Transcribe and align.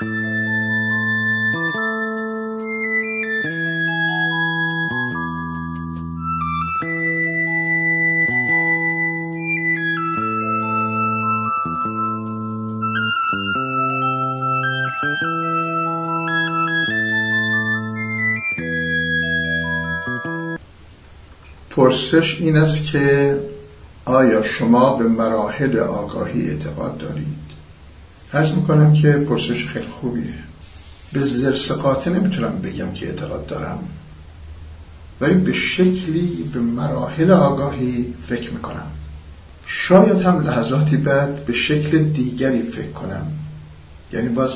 پرسش 0.00 0.06
این 22.40 22.56
است 22.56 22.86
که 22.86 23.38
آیا 24.04 24.42
شما 24.42 24.96
به 24.96 25.04
مراحل 25.04 25.78
آگاهی 25.78 26.50
اعتقاد 26.50 26.98
دارید؟ 26.98 27.39
عرض 28.34 28.52
می‌کنم 28.52 28.94
که 28.94 29.12
پرسش 29.12 29.66
خیلی 29.66 29.86
خوبیه. 30.00 30.34
به 31.12 31.24
زرسقاطه 31.24 32.10
نمی‌تونم 32.10 32.60
بگم 32.62 32.92
که 32.92 33.06
اعتقاد 33.06 33.46
دارم. 33.46 33.78
ولی 35.20 35.34
به 35.34 35.52
شکلی 35.52 36.50
به 36.54 36.60
مراحل 36.60 37.30
آگاهی 37.30 38.14
فکر 38.20 38.50
می‌کنم. 38.50 38.86
شاید 39.66 40.22
هم 40.22 40.40
لحظاتی 40.40 40.96
بعد 40.96 41.44
به 41.44 41.52
شکل 41.52 41.98
دیگری 41.98 42.62
فکر 42.62 42.90
کنم. 42.90 43.26
یعنی 44.12 44.28
باز 44.28 44.50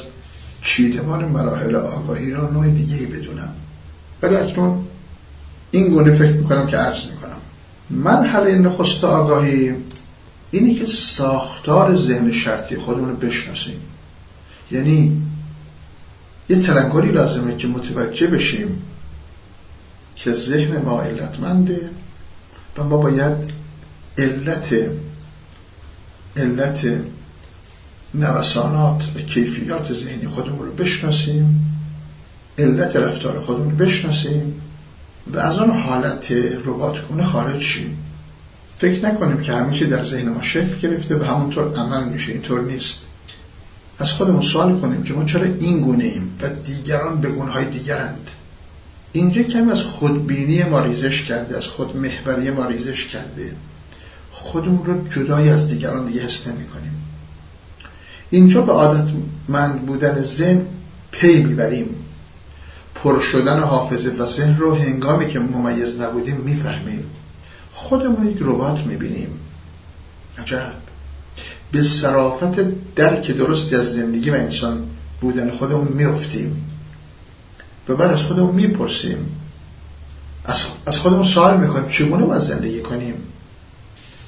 چیدمان 0.62 1.24
مراحل 1.24 1.76
آگاهی 1.76 2.30
را 2.30 2.50
نوع 2.50 2.68
دیگه 2.68 3.06
بدونم. 3.06 3.54
ولی 4.22 4.36
اکنون 4.36 4.86
این 5.70 5.88
گونه 5.88 6.12
فکر 6.12 6.32
می‌کنم 6.32 6.66
که 6.66 6.76
عرض 6.76 7.04
می‌کنم. 7.04 7.36
مرحله 7.90 8.58
نخست 8.58 9.04
آگاهی 9.04 9.74
اینی 10.54 10.74
که 10.74 10.86
ساختار 10.86 11.96
ذهن 11.96 12.32
شرطی 12.32 12.76
خودمون 12.76 13.10
رو 13.10 13.16
بشناسیم. 13.16 13.80
یعنی 14.70 15.22
یه 16.48 16.60
تلنگری 16.60 17.12
لازمه 17.12 17.56
که 17.56 17.66
متوجه 17.66 18.26
بشیم 18.26 18.82
که 20.16 20.32
ذهن 20.32 20.78
ما 20.78 21.02
علتمنده 21.02 21.90
و 22.78 22.84
ما 22.84 22.96
باید 22.96 23.50
علت 24.18 24.74
علت 26.36 26.86
نوسانات 28.14 29.10
و 29.16 29.20
کیفیات 29.20 29.92
ذهنی 29.92 30.26
خودمون 30.26 30.66
رو 30.66 30.72
بشناسیم 30.72 31.66
علت 32.58 32.96
رفتار 32.96 33.40
خودمون 33.40 33.70
رو 33.70 33.76
بشناسیم 33.76 34.60
و 35.32 35.38
از 35.38 35.58
آن 35.58 35.70
حالت 35.70 36.32
ربات 36.64 37.02
کنه 37.02 37.24
خارج 37.24 37.60
شیم. 37.60 38.03
فکر 38.84 39.06
نکنیم 39.06 39.40
که 39.40 39.52
همیشه 39.52 39.86
در 39.86 40.04
ذهن 40.04 40.28
ما 40.28 40.42
شکل 40.42 40.76
گرفته 40.76 41.16
و 41.16 41.24
همونطور 41.24 41.74
عمل 41.74 42.04
میشه 42.04 42.32
اینطور 42.32 42.60
نیست. 42.60 43.00
از 43.98 44.12
خودمون 44.12 44.42
سوال 44.42 44.80
کنیم 44.80 45.02
که 45.02 45.14
ما 45.14 45.24
چرا 45.24 45.46
این 45.60 45.80
گونه 45.80 46.04
ایم 46.04 46.38
و 46.42 46.48
دیگران 46.48 47.20
به 47.20 47.42
های 47.42 47.64
دیگرند؟ 47.64 48.30
اینجا 49.12 49.42
کمی 49.42 49.72
از 49.72 49.82
خودبینی 49.82 50.64
ما 50.64 50.80
ریزش 50.80 51.22
کرده 51.22 51.56
از 51.56 51.66
خود 51.66 51.96
محوری 51.96 52.50
ما 52.50 52.66
ریزش 52.66 53.06
کرده. 53.06 53.52
خودمون 54.30 54.84
رو 54.84 55.08
جدای 55.08 55.48
از 55.48 55.68
دیگران 55.68 56.06
دیگه 56.06 56.20
حس 56.20 56.46
نمی 56.46 56.66
کنیم 56.66 57.02
اینجا 58.30 58.62
به 58.62 58.72
عادت 58.72 59.08
من 59.48 59.72
بودن 59.72 60.22
ذهن 60.22 60.66
پی 61.10 61.42
می‌بریم. 61.42 61.94
پر 62.94 63.20
شدن 63.20 63.60
حافظه 63.60 64.10
و 64.10 64.26
ذهن 64.26 64.56
رو 64.56 64.74
هنگامی 64.74 65.28
که 65.28 65.38
ممیز 65.38 66.00
نبودیم 66.00 66.36
می‌فهمیم. 66.36 67.04
خودمون 67.74 68.26
یک 68.26 68.36
ربات 68.40 68.80
می‌بینیم. 68.80 69.28
عجب. 70.38 70.72
به 71.72 71.82
صرافت 71.82 72.60
درک 72.94 73.30
درستی 73.30 73.76
از 73.76 73.92
زندگی 73.92 74.30
و 74.30 74.34
انسان 74.34 74.86
بودن 75.20 75.50
خودمون 75.50 75.88
میفتیم 75.88 76.70
و 77.88 77.94
بعد 77.94 78.10
از 78.10 78.22
خودمون 78.22 78.54
می‌پرسیم. 78.54 79.40
از 80.86 80.98
خودمون 80.98 81.24
سوال 81.24 81.60
می‌کنیم 81.60 81.88
چگونه 81.88 82.24
باید 82.24 82.42
زندگی 82.42 82.80
کنیم؟ 82.80 83.14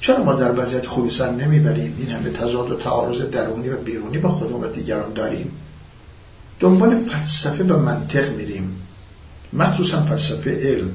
چرا 0.01 0.23
ما 0.23 0.33
در 0.33 0.63
وضعیت 0.63 0.85
خوبی 0.85 1.09
سر 1.09 1.31
نمی‌بریم؟ 1.31 1.95
این 1.99 2.09
همه 2.09 2.29
تضاد 2.29 2.71
و 2.71 2.75
تعارض 2.75 3.21
درونی 3.21 3.69
و 3.69 3.77
بیرونی 3.77 4.17
با 4.17 4.29
خودمون 4.29 4.63
و 4.63 4.67
دیگران 4.67 5.13
داریم. 5.13 5.51
دنبال 6.59 6.99
فلسفه 6.99 7.63
و 7.63 7.79
منطق 7.79 8.35
میریم. 8.35 8.81
مخصوصا 9.53 10.03
فلسفه 10.03 10.59
علم. 10.61 10.91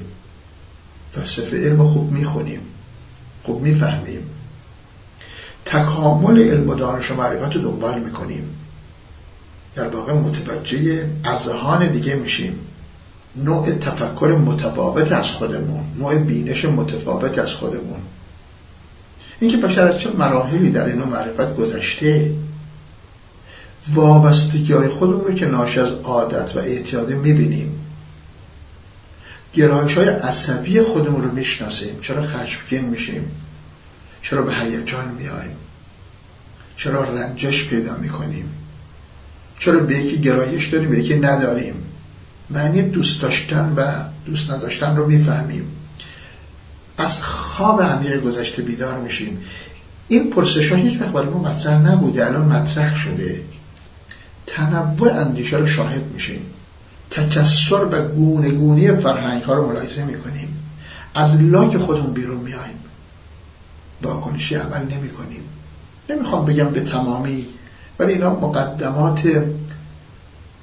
فلسفه 1.15 1.57
علم 1.57 1.83
خوب 1.83 2.11
می‌خونیم. 2.11 2.59
خوب 3.43 3.61
می‌فهمیم. 3.61 4.29
تکامل 5.65 6.39
علم 6.39 6.69
و 6.69 6.75
دانش 6.75 7.11
و 7.11 7.15
معرفت 7.15 7.55
رو 7.55 7.61
دنبال 7.61 7.99
می‌کنیم. 7.99 8.43
در 9.75 9.87
واقع 9.87 10.13
متوجه 10.13 11.09
ازهان 11.23 11.87
دیگه 11.87 12.15
میشیم. 12.15 12.59
نوع 13.35 13.71
تفکر 13.71 14.37
متفاوت 14.45 15.11
از 15.11 15.31
خودمون 15.31 15.83
نوع 15.99 16.17
بینش 16.17 16.65
متفاوت 16.65 17.37
از 17.37 17.53
خودمون. 17.53 17.99
اینکه 19.39 19.57
بشر 19.57 19.85
از 19.87 19.99
چه 19.99 20.09
مراحلی 20.09 20.69
در 20.69 20.85
این 20.85 20.97
معرفت 20.97 21.55
گذشته؟ 21.55 22.31
وابستگی 23.93 24.73
های 24.73 24.87
خودمون 24.87 25.25
رو 25.25 25.33
که 25.33 25.45
ناشی 25.45 25.79
از 25.79 25.89
عادت 26.03 26.55
و 26.55 26.59
اعتیاده 26.59 27.15
می‌بینیم. 27.15 27.79
گرایش 29.53 29.97
های 29.97 30.07
عصبی 30.07 30.81
خودمون 30.81 31.23
رو 31.23 31.31
می‌شناسیم. 31.31 31.99
چرا 32.01 32.21
خشمگین 32.21 32.85
میشیم؟ 32.85 33.31
چرا 34.21 34.41
به 34.41 34.53
هیجان 34.55 35.07
میاییم 35.07 35.55
چرا 36.77 37.03
رنجش 37.03 37.67
پیدا 37.67 37.97
می‌کنیم؟ 37.97 38.51
چرا 39.59 39.79
به 39.79 39.97
یکی 39.97 40.21
گرایش 40.21 40.67
داریم 40.67 40.89
به 40.89 40.99
یکی 40.99 41.15
نداریم؟ 41.15 41.73
معنی 42.49 42.81
دوست 42.81 43.21
داشتن 43.21 43.73
و 43.77 43.83
دوست 44.25 44.51
نداشتن 44.51 44.95
رو 44.95 45.07
می‌فهمیم. 45.07 45.65
از 46.97 47.23
خواب 47.23 47.81
عمیق 47.81 48.21
گذشته 48.21 48.61
بیدار 48.61 48.99
میشیم. 48.99 49.41
این 50.07 50.29
پرسش 50.29 50.71
ها 50.71 50.77
هیچ 50.77 51.01
وقت 51.01 51.11
برای 51.11 51.29
ما 51.29 51.39
مطرح 51.39 51.81
نبوده 51.81 52.25
الان 52.25 52.45
مطرح 52.45 52.99
شده. 52.99 53.41
تنوع 54.45 55.13
اندیشه 55.13 55.57
رو 55.57 55.67
شاهد 55.67 56.11
میشیم. 56.13 56.52
تکسر 57.13 57.85
گونه 58.01 58.51
گونی 58.51 58.91
فرهنگ 58.91 59.43
ها 59.43 59.53
رو 59.53 59.67
ملاحظه 59.67 60.03
می‌کنیم. 60.03 60.69
از 61.15 61.41
لاک 61.41 61.77
خودمون 61.77 62.13
بیرون 62.13 62.37
میاییم 62.37 62.79
واکنشی 64.01 64.55
عمل 64.55 64.81
نمی 64.81 65.09
کنیم 65.09 65.43
نمی‌خوام 66.09 66.45
بگم 66.45 66.69
به 66.69 66.81
تمامی 66.81 67.45
ولی 67.99 68.13
اینا 68.13 68.29
مقدمات 68.29 69.43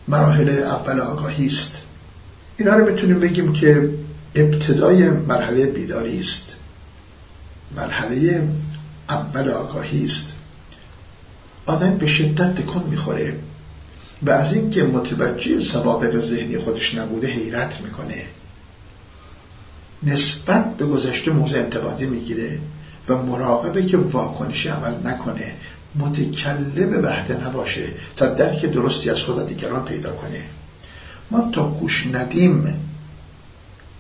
مراحل 0.09 0.49
اول 0.49 1.01
آگاهی 1.01 1.47
است. 1.47 1.73
اینا 2.57 2.75
رو 2.75 2.93
می‌تونیم 2.93 3.21
بگیم 3.21 3.53
که 3.53 3.91
ابتدای 4.35 5.11
مرحله 5.11 5.67
بیداری 5.67 6.21
است. 6.21 6.47
مرحله 7.77 8.49
اول 9.09 9.49
آگاهی 9.49 10.05
است. 10.05 10.29
آدم 11.67 11.97
به 11.97 12.07
شدت 12.07 12.55
تکون 12.55 12.83
می‌خوره. 12.83 13.39
و 14.23 14.31
از 14.31 14.53
اینکه 14.53 14.83
متوجه 14.83 15.61
سوابق 15.61 16.21
ذهنی 16.21 16.59
خودش 16.59 16.95
نبوده 16.95 17.27
حیرت 17.27 17.81
می‌کنه. 17.81 18.25
نسبت 20.03 20.77
به 20.77 20.87
گذشته 20.87 21.31
موضع 21.31 21.59
انتقادی 21.59 22.07
می‌گیره 22.07 22.59
و 23.09 23.17
مراقبه 23.17 23.87
که 23.87 23.97
واکنشی 23.97 24.69
عمل 24.69 24.95
نکنه 25.05 25.55
متکلم 25.95 27.05
وحده 27.05 27.47
نباشه 27.47 27.87
تا 28.17 28.27
درک 28.27 28.65
درستی 28.65 29.11
از 29.11 29.23
خود 29.23 29.49
دیگران 29.49 29.85
پیدا 29.85 30.13
کنه. 30.13 30.43
ما 31.31 31.51
تا 31.51 31.69
گوش 31.69 32.07
ندیم 32.13 32.81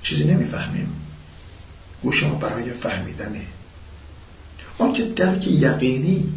چیزی 0.02 0.24
نمی‌فهمیم. 0.24 0.92
گوش 2.02 2.22
ما 2.22 2.34
برای 2.34 2.70
فهمیدنه. 2.70 3.40
که 4.94 5.04
درک 5.04 5.48
یقینی 5.48 6.32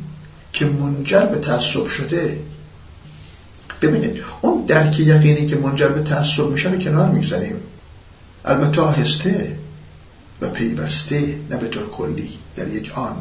که 0.54 0.66
منجر 0.66 1.26
به 1.26 1.38
تعصب 1.38 1.88
شده 1.88 2.40
ببینید 3.84 4.24
اون 4.42 4.66
درک 4.66 5.00
یقینی 5.00 5.46
که 5.46 5.56
منجر 5.56 5.88
به 5.88 6.02
تعصب 6.02 6.46
میشه 6.48 6.70
رو 6.72 6.80
کنار 6.80 7.10
می‌گذاریم. 7.10 7.56
البته 8.46 8.82
آهسته 8.82 9.58
و 10.42 10.50
پیوسته 10.50 11.38
نه 11.50 11.58
به 11.58 11.68
طور 11.68 11.90
کلی 11.90 12.30
در 12.56 12.68
یک 12.68 12.92
آن. 12.98 13.16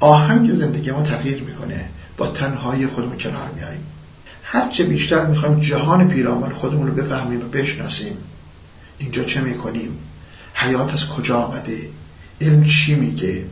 آهنگ 0.00 0.54
زندگی 0.54 0.90
ما 0.90 1.02
تغییر 1.02 1.42
می‌کنه. 1.42 1.88
با 2.16 2.26
تنهایی 2.26 2.86
خودمون 2.86 3.18
کنار 3.18 3.50
میاییم 3.56 3.86
هرچه 4.42 4.84
بیشتر 4.84 5.26
می‌خوایم 5.26 5.60
جهان 5.60 6.08
پیرامون 6.08 6.52
خودمون 6.52 6.86
رو 6.86 6.94
بفهمیم 6.94 7.40
و 7.40 7.48
بشناسیم. 7.48 8.16
اینجا 8.98 9.24
چه 9.24 9.40
می‌کنیم؟ 9.40 9.98
حیات 10.54 10.92
از 10.92 11.08
کجا 11.08 11.36
آمده؟ 11.36 11.88
علم 12.40 12.64
چی 12.64 12.94
میگه؟ 12.94 13.44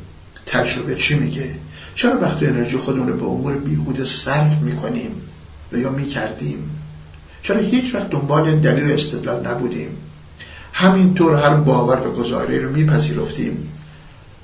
تجربه 0.47 0.95
چی 0.95 1.15
میگه؟ 1.15 1.55
چرا 1.97 2.21
وقتی 2.21 2.47
انرژی 2.47 2.77
خودمون 2.77 3.09
رو 3.09 3.17
به 3.17 3.25
امور 3.25 3.57
بیهوده 3.57 4.05
صرف 4.05 4.61
می‌کنیم 4.61 5.11
و 5.73 5.79
یا 5.79 5.91
می‌کردیم؟ 5.91 6.71
چرا 7.43 7.61
هیچ 7.61 7.95
وقت 7.95 8.11
دنبال 8.11 8.57
دلیل 8.57 8.93
استدلال 8.93 9.47
نبودیم؟ 9.47 9.89
همینطور 10.73 11.35
هر 11.35 11.55
باور 11.55 12.07
و 12.07 12.13
گزاره 12.13 12.59
رو 12.59 12.73
میپذیرفتیم. 12.73 13.69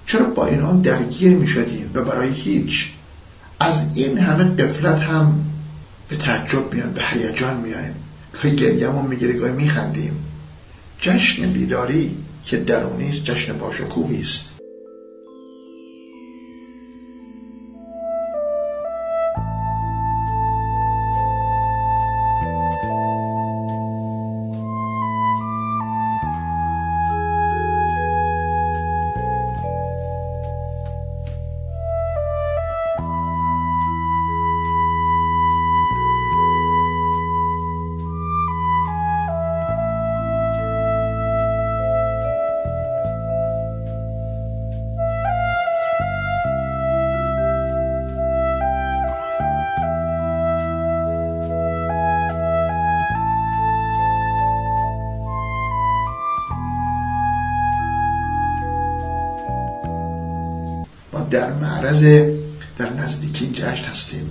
چرا 0.07 0.25
با 0.25 0.47
اینا 0.47 0.73
درگیر 0.73 1.37
می‌شدیم 1.37 1.91
و 1.95 2.03
برای 2.03 2.31
هیچ 2.31 2.89
از 3.61 3.87
این 3.95 4.19
همه 4.19 4.45
قفلت 4.45 5.03
هم 5.03 5.45
به 6.09 6.17
تعجب 6.17 6.75
میان 6.75 6.93
به 6.93 7.03
هیجان 7.03 7.57
میایم 7.57 7.95
گاهی 8.33 8.57
گریهمون 8.57 9.07
می‌گیره 9.07 9.33
گاهی 9.33 9.53
میخندیم. 9.53 10.25
جشن 11.01 11.53
بیداری 11.53 12.17
که 12.45 12.57
درونی 12.57 13.21
جشن 13.25 13.59
باشکوهی 13.59 14.21
است. 14.21 14.52
در 61.33 61.53
معرض 61.53 62.03
در 62.79 62.93
نزدیکی 62.93 63.51
جشن 63.55 63.85
هستیم. 63.85 64.31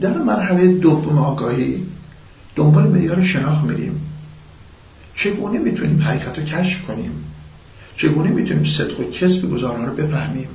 در 0.00 0.18
مرحله 0.18 0.66
دوم 0.66 1.18
آگاهی 1.18 1.86
دنبال 2.56 2.88
معیار 2.88 3.22
شناخت 3.22 3.64
میریم. 3.64 4.00
چگونه 5.14 5.58
می‌تونیم 5.58 6.02
حقیقت 6.02 6.38
رو 6.38 6.44
کشف 6.44 6.82
کنیم؟ 6.82 7.10
چگونه 7.96 8.30
می‌تونیم 8.30 8.64
صدق 8.64 9.00
و 9.00 9.10
کسب 9.10 9.50
گزارها 9.50 9.84
رو 9.84 9.94
بفهمیم؟ 9.94 10.48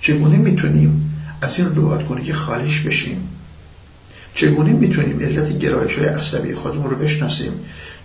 چگونه 0.00 0.36
می‌تونیم 0.36 1.14
از 1.42 1.58
این 1.58 1.74
روات 1.74 2.24
که 2.24 2.32
خالش 2.32 2.80
بشیم؟ 2.80 3.28
چگونه 4.34 4.72
می‌تونیم 4.72 5.20
علت 5.20 5.58
گرایش 5.58 5.94
های 5.98 6.08
عصبی 6.08 6.54
خودمون 6.54 6.90
رو 6.90 6.96
بشناسیم؟ 6.96 7.52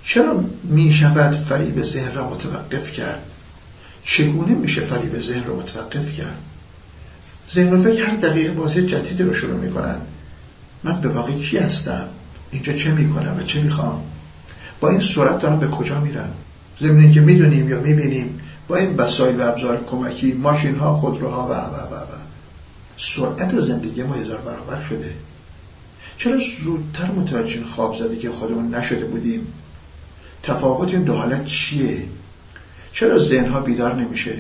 چرا 0.04 0.44
می‌شود 0.64 1.32
فریب 1.32 1.84
ذهن 1.84 2.16
را 2.16 2.30
متوقف 2.30 2.92
کرد؟ 2.92 3.33
چگونه 4.04 4.56
میشه 4.56 4.82
فریب 4.82 5.20
ذهن 5.20 5.44
رو 5.44 5.60
متوقف 5.60 6.18
کرد؟ 6.18 6.38
ذهن 7.54 7.74
و 7.74 7.84
فکر 7.84 8.04
هر 8.04 8.16
دقیقه 8.16 8.52
بازی 8.52 8.86
جدیدی 8.86 9.24
رو 9.24 9.34
شروع 9.34 9.60
می‌کنن. 9.60 9.98
من 10.84 11.02
به 11.02 11.10
واقع 11.10 11.32
کی 11.32 11.58
هستم؟ 11.58 12.08
اینجا 12.52 12.74
چه 12.74 12.92
می‌کنم 12.92 13.38
و 13.40 13.44
چه 13.44 13.62
می‌خوام؟ 13.62 14.04
با 14.80 14.90
این 14.90 15.00
سرعت 15.00 15.42
دارم 15.42 15.60
به 15.60 15.68
کجا 15.68 16.00
میرم 16.00 16.34
ضمن 16.82 17.12
که 17.12 17.22
می‌دونیم 17.22 17.70
یا 17.70 17.80
می‌بینیم 17.80 18.40
با 18.68 18.76
این 18.76 18.96
وسایل 18.96 19.42
و 19.42 19.48
ابزار 19.48 19.84
کمکی 19.84 20.34
ماشین 20.34 20.76
ها 20.76 20.96
خودروها 20.96 21.48
و 21.48 21.52
و 21.52 21.96
و 21.96 22.00
و. 22.00 22.18
سرعت 22.98 23.60
زندگی 23.60 24.04
ما 24.04 24.14
هزار 24.14 24.38
برابر 24.38 24.84
شده. 24.84 25.14
چرا 26.18 26.38
زودتر 26.64 27.12
متوجه 27.12 27.64
خواب 27.64 28.00
زده 28.00 28.18
که 28.18 28.30
خودمون 28.30 28.76
نشده 28.76 29.06
بودیم؟ 29.06 29.48
تفاوت 30.44 30.90
این 30.90 31.04
دو 31.04 31.16
حالت 31.16 31.46
چیه؟ 31.46 32.04
چرا 32.94 33.20
ذهنها 33.20 33.60
بیدار 33.60 33.96
نمیشه؟ 33.96 34.36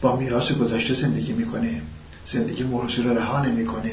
با 0.00 0.16
میراث 0.16 0.52
گذشته 0.52 0.94
زندگی 0.94 1.32
می‌کنه. 1.32 1.80
زندگی 2.26 2.64
موروثی 2.64 3.02
رو 3.02 3.18
رها 3.18 3.44
نمی‌کنه. 3.44 3.92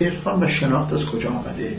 عرفان 0.00 0.42
و 0.42 0.48
شناخت 0.48 0.92
از 0.92 1.04
کجا 1.04 1.30
آمده؟ 1.30 1.78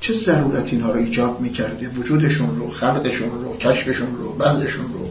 چه 0.00 0.14
ضرورت 0.14 0.72
اینها 0.72 0.90
رو 0.90 0.98
ایجاب 0.98 1.40
می‌کرده؟ 1.40 1.88
وجودشون 1.88 2.56
رو 2.56 2.70
خلقشون 2.70 3.30
رو 3.30 3.56
کشفشون 3.56 4.16
رو 4.16 4.32
بعضشون 4.32 4.92
رو. 4.92 5.08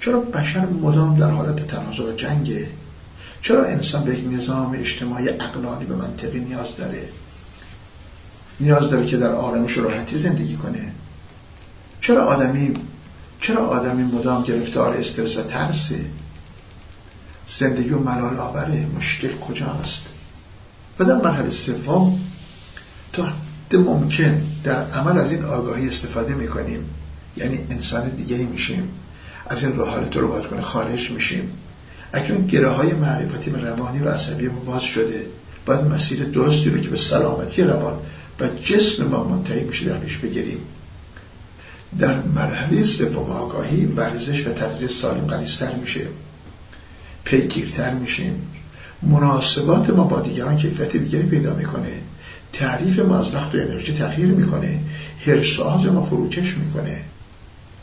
چرا 0.00 0.20
بشر 0.20 0.66
مدام 0.66 1.16
در 1.16 1.30
حالت 1.30 1.66
تنازع 1.66 2.02
و 2.02 2.12
جنگه؟ 2.12 2.66
چرا 3.42 3.64
انسان 3.64 4.04
به 4.04 4.18
یک 4.18 4.24
نظام 4.32 4.76
اجتماعی 4.80 5.28
اقلانی 5.28 5.84
و 5.84 5.96
منطقی 5.96 6.40
نیاز 6.40 6.76
داره؟ 6.76 7.08
نیاز 8.60 8.90
داره 8.90 9.06
که 9.06 9.16
در 9.16 9.32
آرامش 9.32 9.78
و 9.78 9.82
راحتی 9.82 10.16
زندگی 10.16 10.56
کنه. 10.56 10.92
چرا 12.00 12.24
آدمی 12.24 12.74
چرا 13.40 13.66
آدمی 13.66 14.02
مدام 14.02 14.42
گرفتار 14.42 14.96
استرس 14.96 15.36
و 15.36 15.42
ترسه؟ 15.42 16.04
زندگی 17.58 17.90
و 17.90 17.98
ملال 17.98 18.36
آوره 18.36 18.86
مشکل 18.96 19.38
کجاست؟ 19.48 20.02
و 20.98 21.04
در 21.04 21.16
مرحله 21.16 21.50
سوم 21.50 22.20
تا 23.12 23.24
حد 23.24 23.76
ممکن 23.76 24.42
در 24.64 24.90
عمل 24.90 25.18
از 25.18 25.30
این 25.30 25.44
آگاهی 25.44 25.88
استفاده 25.88 26.34
می‌کنیم. 26.34 26.90
یعنی 27.36 27.58
انسان 27.70 28.08
دیگه 28.08 28.36
میشیم. 28.36 28.88
از 29.46 29.64
این 29.64 29.76
حالت 29.76 30.16
رو 30.16 30.28
باید 30.28 30.46
کنه 30.46 30.60
خارج 30.60 31.10
میشیم. 31.10 31.52
اکنون 32.12 32.46
گره 32.46 32.68
های 32.68 32.92
معرفتی 32.92 33.50
و 33.50 33.56
روانی 33.56 33.98
و 33.98 34.08
عصبی 34.08 34.48
ما 34.48 34.60
باز 34.60 34.82
شده. 34.82 35.26
باید 35.66 35.80
مسیر 35.80 36.24
درستی 36.24 36.70
رو 36.70 36.80
که 36.80 36.88
به 36.88 36.96
سلامتی 36.96 37.62
روان 37.62 37.98
و 38.40 38.48
جسم 38.64 39.04
ما 39.04 39.24
منتهی 39.24 39.64
میشه 39.64 39.86
در 39.86 39.98
پیش 39.98 40.16
بگیریم. 40.16 40.58
در 41.98 42.22
مرحله 42.22 42.84
سوم 42.84 43.30
آگاهی 43.30 43.84
ورزش 43.84 44.46
و 44.46 44.52
تغذیه 44.52 44.88
سالم 44.88 45.26
غلیظتر 45.26 45.74
میشه. 45.74 46.06
پیگیرتر 47.24 47.94
میشیم 47.94 48.42
مناسبات 49.02 49.90
ما 49.90 50.04
با 50.04 50.20
دیگران 50.20 50.56
کیفیت 50.56 50.96
دیگری 50.96 51.22
پیدا 51.22 51.54
می‌کنه. 51.54 51.92
تعریف 52.52 52.98
ما 52.98 53.18
از 53.18 53.34
وقت 53.34 53.54
و 53.54 53.58
انرژی 53.58 53.92
تغییر 53.92 54.28
می‌کنه. 54.28 54.80
هرساز 55.26 55.86
ما 55.86 56.02
فروکش 56.02 56.56
می‌کنه. 56.56 57.00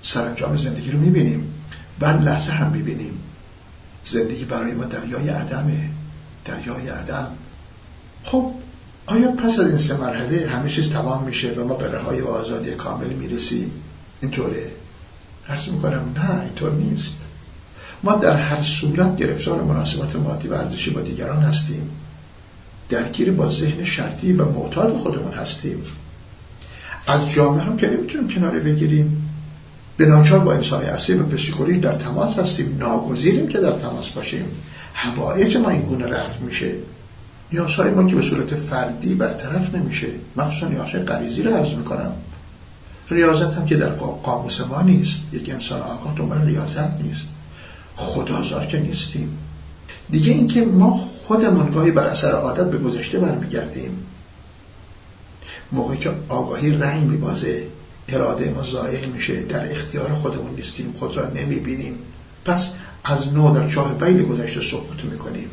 سرانجام 0.01 0.57
زندگی 0.57 0.92
رو 0.92 1.00
می‌بینیم. 1.00 1.53
بعد 2.00 2.24
لحظه 2.24 2.51
هم 2.51 2.71
می‌بینیم. 2.71 3.19
زندگی 4.06 4.45
برای 4.45 4.71
ما 4.71 4.83
دریای 4.83 5.30
عدمه. 5.30 5.89
دریای 6.45 6.89
عدم. 6.89 7.27
خب 8.24 8.51
آیا 9.06 9.31
پس 9.31 9.60
از 9.60 9.68
این 9.68 9.77
سه 9.77 9.98
مرحله 9.98 10.48
همه 10.48 10.69
چیز 10.69 10.89
تمام 10.89 11.24
میشه 11.24 11.51
و 11.51 11.68
ما 11.68 11.74
به 11.74 11.92
رهای 11.92 12.21
و 12.21 12.27
آزادی 12.27 12.71
کامل 12.71 13.13
می‌رسیم؟ 13.13 13.71
اینطوره. 14.21 14.71
عرض 15.49 15.67
می‌کنم 15.67 16.15
نه 16.15 16.41
اینطور 16.41 16.71
نیست. 16.71 17.17
ما 18.03 18.15
در 18.15 18.37
هر 18.37 18.61
صورت 18.61 19.17
گرفتار 19.17 19.63
مناسبات 19.63 20.15
مادی 20.15 20.47
و 20.47 20.53
ارزشی 20.53 20.89
با 20.89 21.01
دیگران 21.01 21.43
هستیم. 21.43 21.89
درگیر 22.89 23.31
با 23.31 23.50
ذهن 23.50 23.86
شرطی 23.86 24.33
و 24.33 24.45
معتاد 24.45 24.93
خودمون 24.93 25.33
هستیم. 25.33 25.83
از 27.07 27.31
جامعه 27.31 27.63
هم 27.63 27.77
که 27.77 27.88
نمی‌تونیم 27.88 28.27
کناره 28.27 28.59
بگیریم. 28.59 29.29
به 29.97 30.05
ناچار 30.05 30.39
با 30.39 30.53
انسان 30.53 30.83
اصلی 30.83 31.15
و 31.15 31.24
پسیکولی 31.24 31.79
در 31.79 31.95
تماس 31.95 32.39
هستیم. 32.39 32.77
ناگزیریم 32.79 33.47
که 33.47 33.59
در 33.59 33.71
تماس 33.71 34.09
باشیم. 34.09 34.45
هوایج 34.93 35.57
ما 35.57 35.69
این 35.69 35.81
گونه 35.81 36.05
رفت 36.05 36.41
میشه. 36.41 36.71
نیازهای 37.51 37.89
ما 37.89 38.03
که 38.03 38.15
به 38.15 38.21
صورت 38.21 38.55
فردی 38.55 39.15
برطرف 39.15 39.75
نمیشه. 39.75 40.07
مخصوصا 40.36 40.67
نیازهای 40.67 41.03
غریزی 41.03 41.43
رو 41.43 41.55
عرض 41.55 41.69
می‌کنم. 41.69 42.13
ریاضت 43.09 43.53
هم 43.53 43.65
که 43.65 43.77
در 43.77 43.89
قاموس 44.23 44.61
ما 44.61 44.81
نیست. 44.81 45.19
یک 45.33 45.49
انسان 45.49 45.81
آگاه 45.81 46.13
دنبال 46.15 46.41
ریاضت 46.41 47.01
نیست. 47.01 47.27
خدازار 47.95 48.65
که 48.65 48.79
نیستیم. 48.79 49.37
دیگه 50.09 50.31
اینکه 50.31 50.65
ما 50.65 51.09
خودمون 51.23 51.71
گاهی 51.71 51.91
بر 51.91 52.07
اثر 52.07 52.31
عادت 52.31 52.65
به 52.71 52.77
گذشته 52.77 53.19
برمیگردیم. 53.19 54.05
موقعی 55.71 55.97
که 55.97 56.11
آگاهی 56.29 56.71
رنگ 56.71 57.03
میبازه 57.03 57.63
اراده 58.07 58.49
ما 58.49 58.63
ظاهر 58.63 59.05
میشه 59.05 59.41
در 59.41 59.71
اختیار 59.71 60.09
خودمون 60.09 60.55
نیستیم 60.55 60.93
خود 60.99 61.17
را 61.17 61.29
نمی‌بینیم. 61.29 61.95
پس 62.45 62.69
از 63.03 63.33
نو 63.33 63.53
در 63.53 63.69
چاه 63.69 63.97
ویل 64.01 64.25
گذشته 64.25 64.61
سقوط 64.61 65.03
می‌کنیم. 65.03 65.49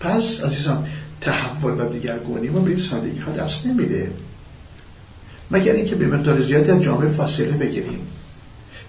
پس 0.00 0.40
عزیزان 0.40 0.88
تحول 1.20 1.80
و 1.80 1.88
دیگرگونی 1.88 2.48
ما 2.48 2.60
به 2.60 2.70
این 2.70 2.80
سادگی 2.80 3.20
ها 3.20 3.32
دست 3.32 3.66
نمیده. 3.66 4.10
مگر 5.50 5.72
اینکه 5.72 5.94
به 5.94 6.06
مقدار 6.06 6.42
زیادی 6.42 6.70
از 6.70 6.82
جامعه 6.82 7.08
فاصله 7.08 7.56
بگیریم. 7.56 8.06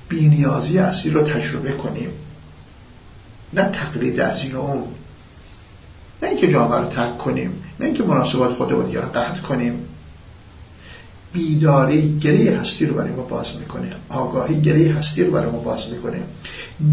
بینیازی 0.10 0.80
اصلی 0.80 1.12
رو 1.12 1.22
تجربه 1.22 1.72
کنیم. 1.72 2.10
نه 3.54 3.64
تقلید 3.64 4.20
از 4.20 4.44
این 4.44 4.56
اون. 4.56 4.84
نه 6.22 6.30
اینکه 6.30 6.52
جامعه 6.52 6.80
رو 6.80 6.88
ترک 6.88 7.18
کنیم. 7.18 7.64
نه 7.80 7.86
اینکه 7.86 8.04
مناسبات 8.04 8.54
خود 8.54 8.70
با 8.70 8.84
دیگران 8.84 9.12
قطع 9.12 9.42
کنیم. 9.42 9.86
بیداری 11.34 12.20
گره 12.20 12.58
هستی 12.58 12.86
رو 12.86 12.96
برای 12.96 13.12
ما 13.12 13.24
باز 13.24 13.56
می‌کنه. 13.60 13.92
آگاهی 14.10 14.62
گره 14.62 14.94
هستی 14.94 15.24
رو 15.24 15.32
برای 15.32 15.52
ما 15.52 15.60
باز 15.60 15.90
می‌کنه. 15.90 16.24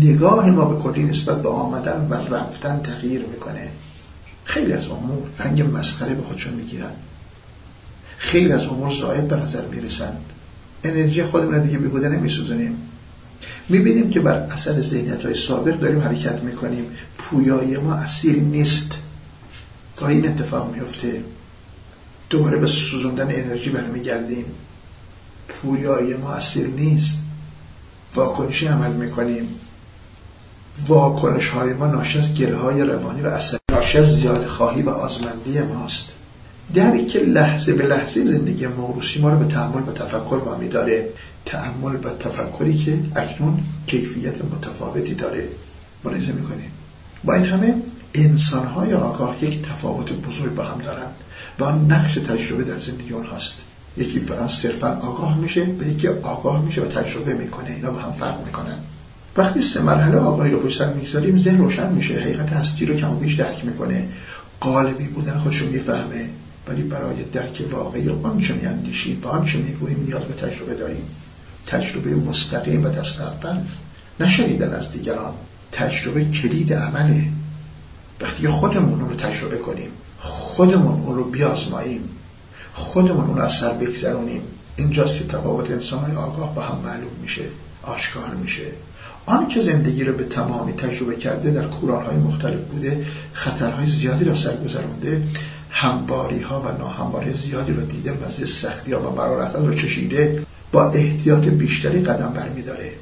نگاه 0.00 0.50
ما 0.50 0.64
به 0.64 0.82
کلی 0.82 1.02
نسبت 1.02 1.42
به 1.42 1.48
آمدن 1.48 2.06
و 2.10 2.34
رفتن 2.34 2.82
تغییر 2.82 3.20
می‌کنه. 3.20 3.70
خیلی 4.44 4.72
از 4.72 4.88
امور 4.88 5.22
رنگ 5.38 5.76
مسخره 5.78 6.14
به 6.14 6.22
خودشون 6.22 6.54
می‌گیرن. 6.54 6.92
خیلی 8.24 8.52
از 8.52 8.66
امور 8.66 8.94
زاید 8.94 9.28
به 9.28 9.36
نظر 9.36 9.66
می‌رسند. 9.66 10.24
انرژی 10.84 11.24
خودمون 11.24 11.62
دیگه 11.62 11.78
بیهوده 11.78 12.08
نمیسوزنیم 12.08 12.76
می‌بینیم 13.68 14.10
که 14.10 14.20
بر 14.20 14.32
اثر 14.32 14.80
ذهنیت 14.80 15.24
های 15.24 15.34
سابق 15.34 15.80
داریم 15.80 16.00
حرکت 16.00 16.42
می‌کنیم. 16.42 16.86
پویایی 17.18 17.76
ما 17.76 17.94
اصیل 17.94 18.40
نیست. 18.40 18.92
گاهی 19.96 20.16
این 20.16 20.28
اتفاق 20.28 20.74
میفته 20.74 21.24
دوباره 22.30 22.56
به 22.56 22.66
سوزوندن 22.66 23.28
انرژی 23.30 23.70
برمیگردیم. 23.70 24.44
پویایی 25.48 26.14
ما 26.14 26.32
اصیل 26.32 26.70
نیست. 26.70 27.14
واکنشی 28.14 28.66
عمل 28.66 28.92
می‌کنیم. 28.92 29.48
واکنش 30.86 31.48
های 31.48 31.72
ما 31.72 31.86
ناشی 31.86 32.18
از 32.18 32.34
گره 32.34 32.56
های 32.56 32.82
روانی 32.82 33.22
و 33.22 33.26
اثر 33.26 33.58
ناشی 33.72 34.04
زیاد 34.04 34.46
خواهی 34.46 34.82
و 34.82 34.90
آزمندی 34.90 35.60
ماست. 35.60 36.08
در 36.74 36.96
که 36.96 37.18
لحظه 37.18 37.74
به 37.74 37.86
لحظه 37.86 38.24
زندگی 38.24 38.66
موروسی 38.66 39.20
ما 39.20 39.30
رو 39.30 39.38
به 39.38 39.44
تحمل 39.44 39.82
و 39.82 39.92
تفکر 39.92 40.34
وامی 40.34 40.68
داره 40.68 41.08
تحمل 41.46 41.94
و 41.94 42.08
تفکری 42.20 42.74
که 42.74 42.98
اکنون 43.16 43.60
کیفیت 43.86 44.44
متفاوتی 44.44 45.14
داره. 45.14 45.48
ملاحظه 46.04 46.32
می‌کنیم 46.32 46.70
با 47.24 47.34
این 47.34 47.44
همه 47.44 47.74
انسان 48.14 48.66
های 48.66 48.94
آگاه 48.94 49.44
یک 49.44 49.62
تفاوت 49.62 50.12
بزرگ 50.12 50.54
با 50.54 50.64
هم 50.64 50.78
دارند 50.78 51.14
و 51.58 51.64
آن 51.64 51.92
نقش 51.92 52.14
تجربه 52.14 52.64
در 52.64 52.78
زندگی 52.78 53.12
اونهاست 53.12 53.54
یکی 53.96 54.18
فقط 54.18 54.50
صرفا 54.50 54.98
آگاه 55.02 55.38
میشه 55.38 55.66
و 55.80 55.88
یکی 55.88 56.08
آگاه 56.08 56.64
میشه 56.64 56.82
و 56.82 56.84
تجربه 56.84 57.34
می‌کنه. 57.34 57.70
اینا 57.70 57.90
با 57.90 57.98
هم 57.98 58.12
فرق 58.12 58.46
می‌کنن. 58.46 58.78
وقتی 59.36 59.62
سه 59.62 59.82
مرحله 59.82 60.16
آگاهی 60.16 60.50
رو 60.50 60.60
پشت 60.60 60.78
سر 60.78 60.92
می‌گذاریم 60.92 61.38
ذهن 61.38 61.58
روشن 61.58 61.92
میشه. 61.92 62.14
حقیقت 62.14 62.52
هستی 62.52 62.86
رو 62.86 62.94
کم 62.94 63.12
و 63.12 63.16
بیش 63.16 63.34
درک 63.34 63.64
می‌کنه. 63.64 64.08
قالبی 64.60 65.04
بودن 65.04 65.38
خودش 65.38 65.56
رو 65.56 65.68
می‌فهمه. 65.68 66.28
ولی 66.68 66.82
برای 66.82 67.22
درک 67.22 67.62
واقعی 67.70 68.08
آنچه 68.08 68.54
میاندیشیم 68.54 69.20
و 69.22 69.28
آنچه 69.28 69.58
می‌گوییم 69.58 70.04
نیاز 70.06 70.22
به 70.22 70.34
تجربه 70.34 70.74
داریم. 70.74 71.04
تجربه 71.66 72.14
مستقیم 72.14 72.84
و 72.84 72.88
دست 72.88 73.20
اول 73.20 73.56
نشنیدن 74.20 74.72
از 74.72 74.92
دیگران. 74.92 75.34
تجربه 75.72 76.24
کلید 76.24 76.72
عمله. 76.72 77.24
وقتی 78.20 78.48
خودمون 78.48 79.00
رو 79.00 79.16
تجربه 79.16 79.58
کنیم 79.58 79.90
خودمون 80.18 81.00
اون 81.00 81.16
رو 81.16 81.24
بیازماییم 81.24 82.08
خودمون 82.74 83.24
اون 83.24 83.36
رو 83.36 83.42
از 83.42 83.52
سر 83.52 83.72
بگذرونیم. 83.72 84.42
اینجاست 84.76 85.16
که 85.16 85.24
تفاوت 85.24 85.70
انسان 85.70 86.16
آگاه 86.16 86.54
با 86.54 86.62
هم 86.62 86.78
معلوم 86.84 87.12
میشه 87.22 87.42
آشکار 87.82 88.34
میشه. 88.34 88.66
آن 89.26 89.48
که 89.48 89.60
زندگی 89.60 90.04
رو 90.04 90.12
به 90.12 90.24
تمامی 90.24 90.72
تجربه 90.72 91.16
کرده 91.16 91.50
در 91.50 91.66
کورانهای 91.66 92.16
مختلف 92.16 92.60
بوده 92.60 93.06
خطرهای 93.32 93.86
زیادی 93.86 94.24
را 94.24 94.34
سر 94.34 94.56
گذرونده 94.56 95.22
همواری 95.76 96.40
ها 96.40 96.60
و 96.60 96.78
ناهمواری 96.78 97.34
زیادی 97.34 97.72
رو 97.72 97.80
دیده 97.80 98.12
مزه 98.12 98.46
سختی 98.46 98.92
ها 98.92 99.10
و 99.10 99.16
مرارت 99.16 99.54
رو 99.54 99.74
چشیده 99.74 100.42
با 100.72 100.90
احتیاط 100.90 101.44
بیشتری 101.44 102.00
قدم 102.00 102.32
برمیداره. 102.32 102.92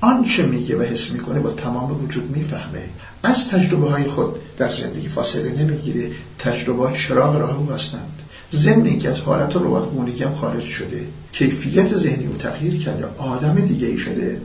آنچه 0.00 0.46
میگه 0.46 0.76
و 0.76 0.82
حس 0.82 1.10
می‌کنه 1.10 1.40
با 1.40 1.50
تمام 1.50 2.04
وجود 2.04 2.30
می‌فهمه. 2.30 2.82
از 3.22 3.48
تجربه 3.48 3.90
های 3.90 4.04
خود 4.04 4.56
در 4.56 4.70
زندگی 4.72 5.08
فاصله 5.08 5.62
نمی‌گیره. 5.62 6.10
تجربه 6.38 6.86
های 6.86 6.98
چراغ 6.98 7.36
راه 7.36 7.58
او 7.58 7.72
هستند. 7.72 8.18
ضمن 8.52 8.98
که 8.98 9.10
از 9.10 9.20
حالت 9.20 9.56
ربات 9.56 10.20
هم 10.22 10.34
خارج 10.34 10.64
شده. 10.64 11.06
کیفیت 11.32 11.94
ذهنی 11.94 12.26
او 12.26 12.36
تغییر 12.36 12.82
کرده. 12.82 13.04
آدم 13.18 13.54
دیگه 13.54 13.86
ای 13.86 13.98
شده. 13.98 14.40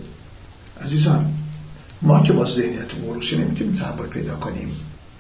عزیزان 0.81 1.33
ما 2.01 2.19
که 2.19 2.33
با 2.33 2.45
ذهنیت 2.45 2.95
موروسی 3.05 3.38
نمی‌تونیم 3.38 3.75
تحول 3.75 4.07
پیدا 4.07 4.35
کنیم. 4.35 4.71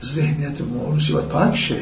ذهنیت 0.03 0.61
موروسی 0.61 1.13
باید 1.13 1.27
پاک 1.27 1.55
شه. 1.55 1.75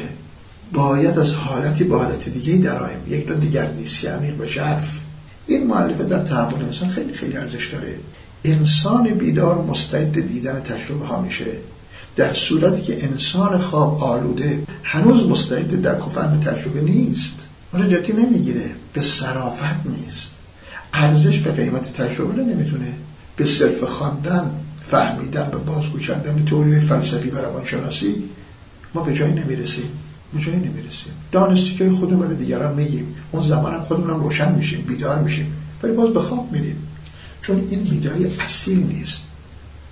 باید 0.72 1.18
از 1.18 1.32
حالتی 1.32 1.84
با 1.84 1.98
حالت 1.98 2.28
دیگه 2.28 2.56
درآیم 2.56 2.98
یک 3.08 3.28
نوع 3.28 3.38
دیگر 3.38 3.70
نیستی 3.70 4.06
عمیق 4.06 4.40
و 4.40 4.44
جرف 4.44 5.00
این 5.46 5.66
معلفه 5.66 6.04
در 6.04 6.22
تحول 6.22 6.62
انسان 6.64 6.88
خیلی 6.88 7.12
خیلی 7.12 7.36
ارزش 7.36 7.66
داره. 7.72 7.94
انسان 8.44 9.04
بیدار 9.04 9.64
مستعد 9.64 10.12
دیدن 10.12 10.60
تجربه 10.60 11.06
ها 11.06 11.20
میشه. 11.20 11.46
در 12.16 12.32
صورتی 12.32 12.82
که 12.82 13.04
انسان 13.04 13.58
خواب 13.58 14.04
آلوده 14.04 14.62
هنوز 14.82 15.26
مستعد 15.26 15.82
در 15.82 16.00
کفن 16.00 16.40
تجربه 16.40 16.80
نیست. 16.80 17.34
اون 17.72 17.88
جدی 17.88 18.12
نمی‌گیره. 18.12 18.70
به 18.92 19.02
صرافت 19.02 19.86
نیست. 19.86 20.30
ارزش 20.92 21.38
به 21.38 21.52
قیمت 21.52 21.92
تجربه 21.92 22.36
رو 22.36 22.44
نمی‌تونه. 22.44 22.92
به 23.36 23.46
صرف 23.46 23.82
خواندن 23.82 24.50
فهمیدن 24.82 25.50
به 25.50 25.58
بازگو 25.58 25.98
کردن 25.98 26.44
تئوری 26.44 26.80
فلسفی 26.80 27.30
و 27.30 27.38
روانشناسی 27.38 28.22
ما 28.94 29.02
به 29.02 29.14
جایی 29.14 29.32
نمی‌رسیم. 29.32 29.88
به 30.34 30.40
جایی 30.40 30.56
نمی‌رسیم 30.56 31.12
دانستی 31.32 31.74
که 31.74 31.90
خودمون 31.90 32.28
به 32.28 32.34
دیگران 32.34 32.74
میگیم. 32.74 33.14
اون 33.32 33.42
زمان 33.42 33.74
هم 33.74 33.80
خودمون 33.80 34.20
روشن 34.20 34.54
میشیم 34.54 34.80
بیدار 34.80 35.18
میشیم. 35.18 35.52
ولی 35.82 35.92
باز 35.92 36.08
به 36.08 36.20
خواب 36.20 36.52
میریم. 36.52 36.76
چون 37.42 37.66
این 37.70 37.84
بیداری 37.84 38.26
اصیل 38.26 38.78
نیست. 38.78 39.20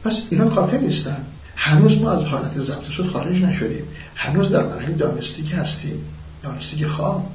پس 0.05 0.19
اینا 0.31 0.47
کافی 0.47 0.79
نیستن. 0.79 1.17
هنوز 1.57 1.99
ما 1.99 2.11
از 2.11 2.25
حالت 2.25 2.59
ضبط 2.59 2.91
شد 2.91 3.07
خارج 3.07 3.43
نشدیم. 3.43 3.85
هنوز 4.15 4.51
در 4.51 4.67
مرحله 4.67 4.95
دانستیک 4.95 5.53
هستیم. 5.53 6.01
دانستیک 6.43 6.87
خواب. 6.87 7.31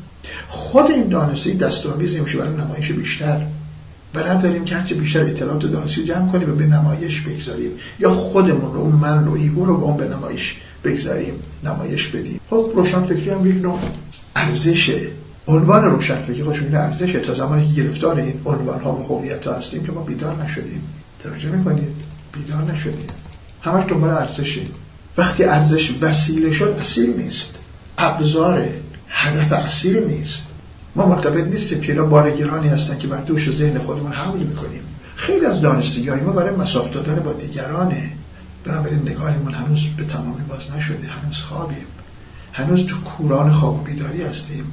خود 0.47 0.91
این 0.91 1.07
دانستی 1.07 1.53
دستاویزی 1.53 2.19
میشه 2.19 2.37
برای 2.37 2.55
نمایش 2.55 2.91
بیشتر. 2.91 3.45
و 4.15 4.19
نداریم 4.19 4.65
که 4.65 4.75
هرچه 4.75 4.95
بیشتر 4.95 5.21
اطلاعات 5.21 5.65
دانستی 5.65 6.03
جمع 6.03 6.31
کنیم 6.31 6.49
و 6.49 6.55
به 6.55 6.67
نمایش 6.67 7.21
بگذاریم. 7.21 7.71
یا 7.99 8.11
خودمون 8.11 8.73
رو 8.73 8.79
اون 8.79 8.95
من 8.95 9.25
رو 9.25 9.33
ایگو 9.33 9.65
رو 9.65 9.77
به 9.77 9.83
اون 9.83 9.97
به 9.97 10.07
نمایش 10.07 10.55
بگذاریم 10.83 11.33
نمایش 11.63 12.07
بدیم. 12.07 12.39
خب 12.49 12.71
روشن 12.75 13.03
فکری 13.03 13.29
هم 13.29 13.47
یک 13.47 13.61
نوع 13.61 13.79
ارزشه. 14.35 14.99
عنوان 15.47 15.85
روشن 15.85 16.19
فکری 16.19 16.43
خودشون 16.43 16.67
این 16.67 16.75
ارزشه. 16.75 17.19
تا 17.19 17.33
زمانی 17.33 17.67
که 17.67 17.81
گرفتار 17.81 18.17
این 18.17 18.41
عنوان 18.45 18.81
ها 18.81 18.95
و 18.95 19.03
هویت 19.03 19.47
ها 19.47 19.53
هستیم 19.53 19.83
که 19.83 19.91
ما 19.91 20.01
بیدار 20.01 20.43
نشدیم. 20.43 20.81
توجه 21.23 21.49
می‌کنید؟ 21.49 21.95
بیدار 22.33 22.63
نشدیم. 22.73 23.07
همش 23.61 23.83
دنبال 23.89 24.09
ارزشی 24.09 24.67
وقتی 25.17 25.43
ارزش 25.43 25.91
وسیله 26.01 26.51
شد 26.51 26.77
اصیل 26.79 27.17
نیست. 27.17 27.55
ابزار 27.97 28.65
هدف 29.09 29.51
اصیل 29.51 30.03
نیست. 30.03 30.47
ما 30.95 31.05
مرتبط 31.05 31.47
نیستیم 31.47 31.81
که 31.81 31.91
اینا 31.91 32.05
بارگرانی 32.05 32.67
هستن 32.67 32.97
که 32.97 33.07
بر 33.07 33.21
دوش 33.21 33.51
ذهن 33.51 33.79
خودمون 33.79 34.11
حمل 34.11 34.39
می‌کنیم. 34.39 34.81
خیلی 35.15 35.45
از 35.45 35.61
دانستگی 35.61 36.09
ما 36.09 36.31
برای 36.31 36.55
مساف 36.55 36.91
دادن 36.91 37.15
با 37.15 37.33
دیگرانه. 37.33 38.11
بنابراین 38.63 39.01
نگاهمون 39.01 39.53
هنوز 39.53 39.83
به 39.97 40.03
تمامی 40.03 40.43
باز 40.49 40.71
نشده 40.71 41.07
هنوز 41.07 41.37
خوابیم. 41.37 41.85
هنوز 42.53 42.85
تو 42.85 42.95
کوران 43.01 43.51
خواب 43.51 43.79
و 43.79 43.83
بیداری 43.83 44.21
هستیم. 44.21 44.63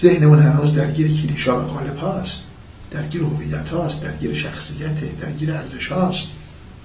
ذهنمون 0.00 0.38
هنوز 0.38 0.74
درگیر 0.74 1.06
کلیشا 1.22 1.60
و 1.60 1.62
قالب 1.62 1.96
هاست. 1.96 2.42
درگیر 2.90 3.22
هویت 3.22 3.68
هاست 3.68 4.02
درگیر 4.02 4.34
شخصیت 4.34 5.18
درگیر 5.20 5.52
ارزش 5.52 5.88
هاست. 5.88 6.26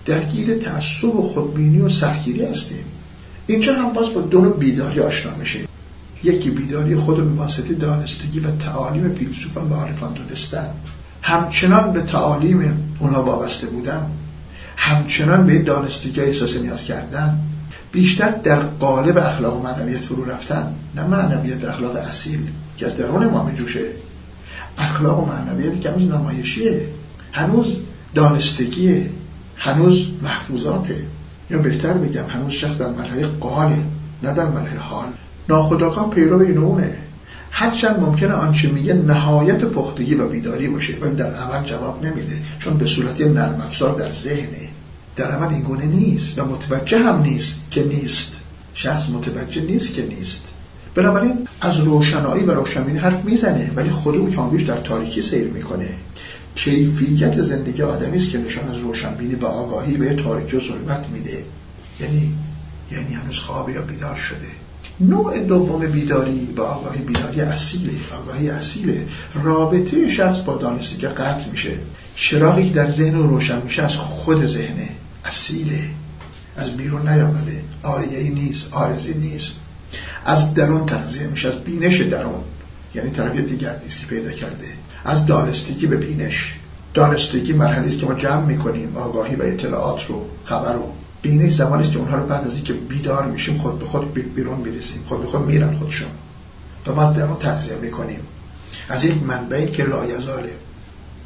درگیر 0.06 0.58
تعصب 0.58 1.16
و 1.16 1.22
خودبینی 1.22 1.82
و 1.82 1.90
سختگیری 1.90 2.46
هستیم. 2.46 2.86
اینجا 3.48 3.74
هم 3.74 3.94
باز 3.94 4.10
با 4.14 4.22
دو 4.22 4.42
بیداری 4.42 5.00
آشنا 5.00 5.36
میشیم. 5.36 5.68
یکی 6.24 6.50
بیداری 6.50 6.96
خود 6.96 7.18
به 7.18 7.24
واسطه 7.24 7.74
دانستگی 7.74 8.40
و 8.40 8.52
تعالیم 8.52 9.14
فیلسوفان 9.14 9.70
و 9.70 9.74
عارفان 9.74 10.14
دونستن 10.14 10.70
همچنان 11.22 11.94
به 11.94 12.02
تعالیم 12.02 12.96
اونها 13.00 13.24
وابسته 13.24 13.68
بودن. 13.68 14.12
همچنان 14.76 15.46
به 15.46 15.64
دانستگی 15.64 16.22
احساس 16.22 16.58
نیاز 16.58 16.84
کردن 16.84 17.40
بیشتر 17.92 18.30
در 18.30 18.60
قالب 18.60 19.18
اخلاق 19.18 19.58
و 19.58 19.62
معنویت 19.62 20.04
فرو 20.04 20.26
رفتن 20.26 20.76
نه 20.96 21.04
معنویت 21.08 21.64
اخلاق 21.64 21.96
اصیل 21.96 22.40
که 22.78 22.86
از 22.86 22.98
درون 22.98 23.26
ما 23.26 23.44
میجوشه. 23.44 23.86
اخلاق 24.78 25.20
و 25.20 25.26
معنویت 25.26 25.82
که 25.82 25.90
هنوز 25.90 26.04
نمایشیه 26.12 26.88
هنوز 27.32 27.78
دانستگیه 28.16 29.10
هنوز 29.58 30.08
محفوظاته. 30.22 30.96
یا 31.50 31.58
بهتر 31.58 31.94
بگم 31.94 32.26
هنوز 32.30 32.52
شخص 32.52 32.78
در 32.78 32.88
مرحله 32.88 33.28
قاله 33.28 33.78
نه 34.24 34.34
در 34.34 34.46
مرحله 34.46 34.80
حال. 34.80 35.08
ناخداگاه 35.50 36.10
پیرو 36.10 36.40
این 36.40 36.58
هرچند 37.58 38.00
ممکنه 38.00 38.34
آنچه 38.34 38.68
میگه 38.70 38.94
نهایت 38.94 39.66
پختگی 39.66 40.16
و 40.16 40.28
بیداری 40.28 40.68
باشه 40.68 40.94
ولی 41.02 41.16
در 41.16 41.34
عمل 41.34 41.64
جواب 41.64 42.06
نمیده 42.06 42.42
چون 42.60 42.78
به 42.78 42.86
صورت 42.86 43.22
نرم 43.22 43.62
افزار 43.62 44.00
در 44.00 44.14
ذهنه. 44.14 44.70
در 45.16 45.32
عمل 45.32 45.54
این 45.54 45.64
گونه 45.64 45.86
نیست 45.86 46.40
و 46.40 46.46
متوجه 46.46 47.00
هم 47.00 47.22
نیست 47.22 47.62
که 47.72 47.84
نیست. 47.84 48.34
شخص 48.74 49.10
متوجه 49.10 49.62
نیست 49.62 49.94
که 49.94 50.06
نیست. 50.06 50.44
بنابراین 50.96 51.48
از 51.62 51.80
روشنایی 51.80 52.44
و 52.44 52.52
روشنبینی 52.52 52.98
حرف 52.98 53.26
می‌زنه 53.26 53.72
ولی 53.76 53.90
خود 53.90 54.16
او 54.16 54.36
کامبیش 54.36 54.64
در 54.64 54.78
تاریکی 54.78 55.22
سیر 55.22 55.48
می‌کنه. 55.48 55.90
کیفیت 56.56 57.42
زندگی 57.42 57.82
آدمی 57.82 58.18
است 58.18 58.30
که 58.30 58.38
نشان 58.38 58.70
از 58.70 58.78
روشنبینی 58.78 59.36
و 59.36 59.46
آگاهی 59.46 59.98
به 59.98 60.14
تاریکی 60.14 60.58
و 60.58 60.60
ظلمت 60.60 61.06
میده. 61.14 61.44
یعنی 62.00 62.34
یعنی 62.92 63.14
هنوز 63.14 63.40
خواب 63.40 63.70
یا 63.70 63.82
بیدار 63.82 64.16
شده. 64.16 64.65
نوع 65.00 65.40
دوم 65.40 65.80
بیداری 65.80 66.48
و 66.58 66.62
آگاهی 66.62 67.02
بیداری 67.02 67.42
اصیله. 67.42 67.92
آگاهی 68.18 68.50
اصیله. 68.50 69.08
رابطه 69.34 70.10
شخص 70.10 70.40
با 70.40 70.58
دانستگی 70.58 71.08
قطع 71.08 71.50
میشه. 71.52 71.72
چراغی 72.16 72.70
که 72.70 72.76
در 72.76 72.92
ذهن 72.92 73.16
رو 73.16 73.28
روشن 73.28 73.62
میشه 73.62 73.84
از 73.84 73.96
خود 73.96 74.46
ذهنه. 74.46 74.90
اصیله. 75.26 75.84
از 76.58 76.78
بیرون 76.78 77.10
نیامده. 77.10 77.64
آریه 77.84 78.32
نیست. 78.32 78.74
آرزی 78.74 79.14
نیست. 79.14 79.60
از 80.26 80.54
درون 80.54 80.86
تغذیه 80.86 81.28
میشه. 81.28 81.48
از 81.48 81.56
بینش 81.56 82.02
درون. 82.02 82.44
یعنی 82.96 83.10
طرف 83.10 83.38
دیگر 83.38 83.80
نیستی 83.84 84.06
پیدا 84.06 84.32
کرده. 84.32 84.68
از 85.06 85.26
دانستگی 85.26 85.88
به 85.88 85.98
بینش. 85.98 86.56
دانستگی 86.94 87.54
مرحله 87.54 87.88
است 87.88 88.00
که 88.00 88.06
ما 88.06 88.14
جمع 88.14 88.46
می‌کنیم 88.46 88.98
آگاهی 88.98 89.36
و 89.36 89.42
اطلاعات 89.44 90.06
رو 90.06 90.26
خبر 90.44 90.74
رو. 90.74 90.95
بینش 91.26 91.56
زمانی 91.56 91.84
است 91.84 91.92
که 91.92 91.98
اونها 91.98 92.18
رو 92.18 92.26
بعد 92.26 92.48
از 92.48 92.54
اینکه 92.54 92.74
بیدار 92.74 93.26
میشیم 93.26 93.58
خود 93.58 93.80
به 93.80 93.86
خود 93.86 94.14
بیرون 94.14 94.60
می‌رسیم. 94.60 95.04
خود 95.06 95.22
به 95.22 95.28
خود 95.28 95.46
میرن 95.46 95.76
خودشون. 95.76 96.08
و 96.88 96.92
ما 96.92 97.12
در 97.12 97.24
اون 97.24 97.40
تغذیه 97.40 97.76
می‌کنیم. 97.76 98.20
از 98.90 99.04
یک 99.04 99.24
منبعی 99.24 99.68
که 99.72 99.84
لایزاله. 99.84 100.54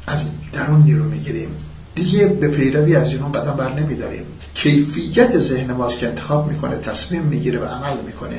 از 0.06 0.26
درون 0.52 0.82
نیرو 0.82 1.04
می‌گیریم. 1.04 1.48
دیگه 1.94 2.26
به 2.26 2.48
پیروی 2.48 2.96
از 2.96 3.08
این 3.08 3.32
قدم 3.32 3.52
بر 3.52 3.72
نمیداریم. 3.72 4.22
کیفیت 4.54 5.38
ذهن 5.38 5.72
ماست 5.72 5.98
که 5.98 6.08
انتخاب 6.08 6.48
می‌کنه 6.52 6.76
تصمیم 6.76 7.22
می‌گیره 7.22 7.58
و 7.58 7.64
عمل 7.64 7.96
می‌کنه. 8.06 8.38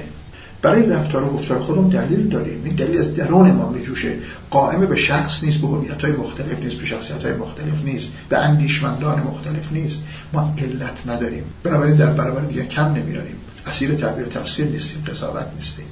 برای 0.62 0.90
رفتار 0.90 1.24
و 1.24 1.30
گفتار 1.30 1.60
خودمون 1.60 1.90
دلیل 1.90 2.28
داریم. 2.28 2.62
این 2.66 2.76
دلیل 2.76 3.00
از 3.00 3.14
درون 3.14 3.52
ما 3.52 3.70
میجوشه. 3.70 4.14
قائم 4.50 4.86
به 4.86 4.96
شخص 4.96 5.44
نیست 5.44 5.58
به 5.58 5.68
هویت 5.68 6.06
مختلف 6.06 6.60
نیست 6.64 6.76
به 6.76 6.86
شخصیت 6.86 7.24
های 7.24 7.34
مختلف 7.34 7.84
نیست 7.84 8.08
به 8.30 8.38
اندیشمندان 8.38 9.20
مختلف 9.20 9.72
نیست. 9.72 10.00
ما 10.34 10.54
علت 10.58 11.08
نداریم. 11.08 11.44
بنابراین 11.64 11.96
در 11.96 12.14
برابر 12.14 12.42
دیگه 12.42 12.66
کم 12.66 12.94
نمیاریم. 12.94 13.36
اسیر 13.68 13.96
تعبیر 13.96 14.26
تفسیر 14.26 14.66
نیستیم 14.66 15.04
قضاوت 15.08 15.48
نیستیم. 15.56 15.86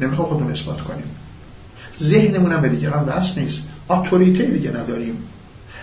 نمی‌خوام 0.00 0.28
خودمون 0.28 0.52
اثبات 0.52 0.80
کنیم. 0.80 1.04
ذهنمون 2.02 2.52
هم 2.52 2.60
به 2.60 2.68
دیگران 2.68 3.04
وصل 3.08 3.40
نیست. 3.40 3.62
اتوریته 3.90 4.44
دیگه 4.44 4.70
نداریم. 4.70 5.16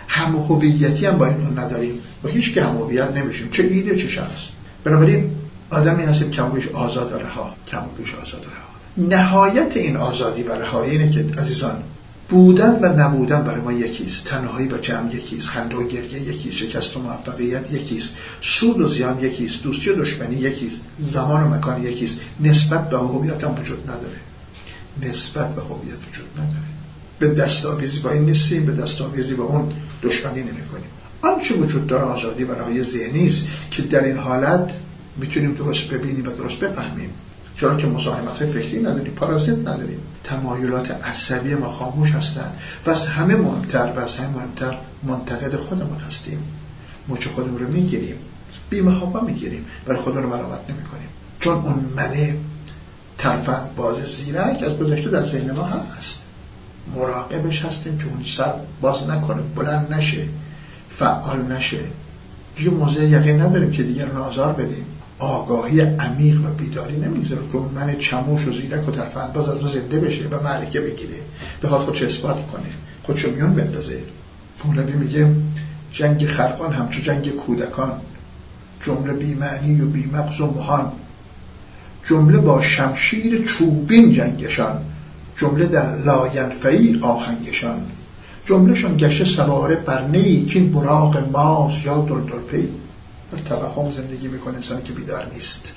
هم 0.08 0.36
هویتی 0.36 1.05
هم 1.05 1.17
با 1.17 1.25
این 1.25 1.60
نداریم. 1.60 1.94
با 2.24 2.29
هیچ 2.29 2.53
که 2.53 2.63
هم 2.63 2.77
هویت 2.77 3.17
نمیشیم. 3.17 3.50
چه 3.51 3.63
ایده 3.63 3.96
چه 3.96 4.08
شخص. 4.08 4.48
بنابراین 4.84 5.32
آدمی 5.70 6.04
هستیم 6.04 6.32
کمویش 6.32 6.68
آزاد 6.68 7.12
و 7.12 7.18
رها 7.18 7.56
کمویش 7.68 8.16
آزاد 8.16 8.46
و 8.46 8.50
رها. 8.50 8.76
نهایت 9.18 9.78
این 9.78 9.98
آزادی 9.98 10.44
و 10.44 10.54
رهایی 10.54 10.92
اینه 10.92 11.10
که 11.10 11.42
عزیزان 11.42 11.84
بودن 12.30 12.80
و 12.82 12.94
نبودن 13.00 13.44
برای 13.44 13.62
ما 13.62 13.72
یکیست. 13.72 14.26
تنهایی 14.26 14.68
و 14.68 14.78
جمع 14.78 15.16
یکیست. 15.16 15.48
خنده 15.48 15.76
و 15.76 15.88
گریه 15.88 16.22
یکیست. 16.22 16.58
شکست 16.58 16.98
و 16.98 17.00
موفقیت 17.00 17.72
یکیست. 17.72 18.16
سود 18.42 18.82
و 18.82 18.90
زیان 18.90 19.20
یکیست. 19.20 19.64
دوستی 19.64 19.90
و 19.90 19.96
دشمنی 19.96 20.36
یکیست. 20.36 20.82
زمان 21.00 21.44
و 21.44 21.50
مکان 21.50 21.84
یکیست. 21.84 22.20
نسبت 22.40 22.90
به 22.90 22.98
هویت 22.98 23.44
هم 23.44 23.52
وجود 23.52 23.84
نداره. 23.84 24.20
نسبت 25.02 25.56
به 25.56 25.62
هویت 25.62 26.08
وجود 26.10 26.28
نداره. 26.36 26.66
به 27.20 27.28
دستاویزی 27.28 28.00
با 28.00 28.12
این 28.12 28.26
نیستیم. 28.26 28.66
به 28.66 28.72
دستاویزی 28.72 29.34
با 29.34 29.44
اون 29.44 29.70
دشمنی 30.04 30.40
نمی 30.40 30.52
کنیم 30.52 30.90
آنچه 31.22 31.56
وجود 31.56 31.88
داره 31.88 32.04
آزادی 32.04 32.44
و 32.44 32.56
رهایی 32.56 32.84
ذهنی 32.84 33.28
است 33.28 33.48
که 33.72 33.82
در 33.82 34.04
این 34.04 34.18
حالت 34.18 34.72
می‌تونیم 35.18 35.54
درست 35.54 35.90
ببینیم 35.90 36.28
و 36.28 36.32
درست 36.32 36.60
بفهمیم. 36.60 37.10
چرا 37.58 37.76
که 37.76 37.88
مزاحمت 37.88 38.38
های 38.38 38.48
فکری 38.48 38.82
نداریم 38.82 39.14
پارازیت 39.14 39.58
نداریم. 39.58 40.00
تمایلات 40.24 40.92
عصبی 40.92 41.56
ما 41.56 41.70
خاموش 41.70 42.12
هستند 42.12 42.60
و 42.86 42.90
از 42.90 43.06
همه 43.06 43.36
مهمتر 43.36 43.94
و 43.96 44.00
از 44.00 44.16
همه 44.16 44.30
مهمتر 44.30 44.78
منتقد 45.04 45.56
خودمون 45.56 46.00
هستیم. 46.00 46.40
مچ 47.08 47.28
خودمون 47.28 47.60
رو 47.60 47.68
می‌گیریم؟ 47.68 48.16
بیمه 48.70 48.92
ها 48.92 49.22
می‌گیریم. 49.22 49.66
برای 49.86 50.00
خودمون 50.00 50.24
رو 50.24 50.30
ملامت 50.30 50.70
نمی 50.70 50.84
کنیم 50.84 51.08
چون 51.40 51.54
اون 51.54 51.86
منه 51.96 52.38
ترفند 53.18 53.76
باز 53.76 53.96
زیرک 53.98 54.64
از 54.64 54.78
گذشته 54.78 55.10
در 55.10 55.26
ذهن 55.26 55.52
ما 55.52 55.64
هست. 55.64 56.22
مراقبش 56.96 57.66
هستیم 57.66 57.98
که 57.98 58.06
اون 58.06 58.26
سر 58.26 58.54
باز 58.82 59.04
نکنه 59.10 59.42
بلند 59.56 59.94
نشه 59.94 60.28
فعال 60.88 61.42
نشه. 61.42 61.80
دیگه 62.58 62.70
موضع 62.70 63.04
یقین 63.04 63.42
نداریم 63.42 63.72
که 63.72 63.84
دیگر 63.84 64.12
آزار 64.12 64.54
بدیم. 64.54 64.86
آگاهی 65.20 65.82
عمیق 65.82 66.46
و 66.46 66.50
بیداری 66.58 67.00
نمی‌گذاره. 67.00 67.42
که 67.52 67.58
من 67.76 67.98
چموش 67.98 68.48
و 68.48 68.52
زیرک 68.52 68.88
و 68.88 68.92
ترفند 68.92 69.34
باز 69.34 69.50
از 69.50 69.72
زنده 69.72 70.00
بشه 70.00 70.28
و 70.28 70.44
معرکه 70.44 70.80
بگیره. 70.80 71.16
بخواد 71.64 71.82
خودش 71.82 72.04
اثبات 72.04 72.48
کنه. 72.48 72.64
خودشو 73.04 73.32
میون 73.32 73.54
بندازه. 73.54 74.00
مولوی 74.66 74.94
میگه 74.94 75.36
جنگ 75.92 76.26
خلقان 76.26 76.74
همچو 76.74 77.02
جنگ 77.02 77.30
کودکان. 77.30 77.92
جمله 78.86 79.14
بیمعنی 79.14 79.82
و 79.82 79.86
بیمقز 79.86 80.42
و 80.42 80.52
مهان. 80.52 80.92
جمله 82.10 82.38
با 82.38 82.62
شمشیر 82.62 83.46
چوبین 83.46 84.14
جنگشان. 84.14 84.82
جمله 85.38 85.66
در 85.66 85.98
لاینفعی 85.98 87.00
آهنگشان. 87.01 87.82
جملهشان 88.46 88.98
گشته 88.98 89.25
سواره 89.25 89.75
بر 89.75 90.08
نیی 90.08 90.46
که 90.46 90.60
این 90.60 90.75
ماس 91.34 91.86
یا 91.86 92.00
دلدل 92.00 92.68
توهم 93.42 93.92
زندگی 93.92 94.28
می‌کنه 94.28 94.56
انسانی 94.56 94.84
که 94.84 94.94
بیدار 94.94 95.32
نیست. 95.34 95.72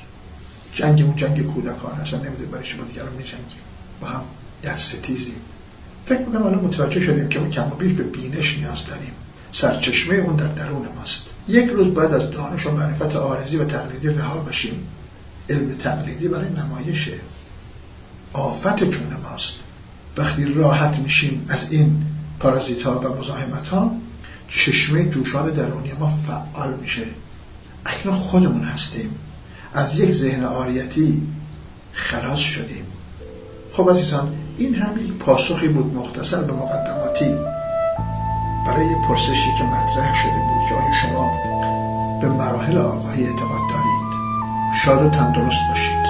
جنگ 0.72 1.02
اون 1.02 1.16
جنگ 1.16 1.46
کودکان 1.46 2.00
اصلا 2.00 2.18
نمیده 2.18 2.44
برای 2.44 2.64
شما 2.64 2.84
دیگران 2.84 3.12
میجنگیم. 3.12 3.62
با 4.00 4.06
هم 4.06 4.22
ستیزیم. 4.76 5.34
فکر 6.04 6.18
می‌کنم 6.18 6.46
الان 6.46 6.64
متوجه 6.64 7.00
شدیم 7.00 7.28
که 7.28 7.40
ما 7.40 7.48
کم 7.48 7.66
و 7.72 7.74
بیش 7.74 7.92
به 7.92 8.02
بینش 8.02 8.58
نیاز 8.58 8.86
داریم. 8.86 9.12
سرچشمه 9.52 10.14
اون 10.14 10.36
در 10.36 10.46
درون 10.46 10.88
ماست. 10.96 11.24
یک 11.48 11.70
روز 11.70 11.86
بعد 11.86 12.14
از 12.14 12.30
دانش 12.30 12.66
و 12.66 12.70
معرفت 12.70 13.16
آرزی 13.16 13.56
و 13.56 13.64
تقلیدی 13.64 14.08
رها 14.08 14.38
بشیم. 14.40 14.88
علم 15.50 15.74
تقلیدی 15.74 16.28
برای 16.28 16.48
نمایشه 16.50 17.12
آفت 18.32 18.84
جون 18.84 19.16
ماست. 19.22 19.54
وقتی 20.16 20.44
راحت 20.44 20.98
میشیم 20.98 21.46
از 21.48 21.72
این 21.72 22.02
پارازیت 22.38 22.82
ها 22.82 22.98
و 23.00 23.20
مزاحمت 23.20 23.68
ها 23.68 23.96
چشمه 24.48 25.08
جوشان 25.08 25.50
درونی 25.50 25.92
ما 25.92 26.08
فعال 26.08 26.74
میشه. 26.74 27.02
اکنون 27.88 28.14
خودمون 28.14 28.64
هستیم. 28.64 29.18
از 29.74 29.98
یک 29.98 30.14
ذهن 30.14 30.44
آریتی 30.44 31.22
خلاص 31.92 32.38
شدیم. 32.38 32.84
خب 33.72 33.90
عزیزان 33.90 34.34
این 34.58 34.74
همین 34.74 35.18
پاسخی 35.18 35.68
بود 35.68 35.94
مختصر 35.94 36.42
به 36.42 36.52
مقدماتی 36.52 37.34
برای 38.66 38.94
پرسشی 39.08 39.54
که 39.58 39.64
مطرح 39.64 40.14
شده 40.22 40.32
بود 40.32 40.68
که 40.68 40.74
آیا 40.74 40.92
شما 41.02 41.32
به 42.20 42.28
مراحل 42.28 42.78
آگاهی 42.78 43.26
اعتقاد 43.26 43.70
دارید؟ 43.70 44.08
شاد 44.84 45.02
و 45.02 45.10
تندرست 45.10 45.60
باشید. 45.68 46.07